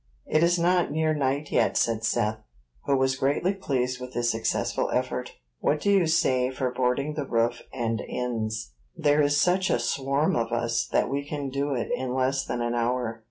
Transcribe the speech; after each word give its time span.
"It 0.25 0.41
is 0.41 0.57
not 0.57 0.89
near 0.89 1.13
night 1.13 1.51
yet," 1.51 1.77
said 1.77 2.03
Seth, 2.03 2.39
who 2.85 2.97
was 2.97 3.15
greatly 3.15 3.53
pleased 3.53 4.01
with 4.01 4.15
his 4.15 4.31
successful 4.31 4.89
effort; 4.89 5.33
"what 5.59 5.79
do 5.79 5.91
you 5.91 6.07
say 6.07 6.49
for 6.49 6.71
boarding 6.71 7.13
the 7.13 7.27
roof 7.27 7.61
and 7.71 8.01
ends? 8.09 8.71
there 8.97 9.21
is 9.21 9.39
such 9.39 9.69
a 9.69 9.77
swarm 9.77 10.35
of 10.35 10.51
us 10.51 10.87
that 10.87 11.07
we 11.07 11.23
can 11.23 11.49
do 11.49 11.75
it 11.75 11.91
in 11.95 12.15
less 12.15 12.43
than 12.43 12.61
an 12.63 12.73
hour." 12.73 13.19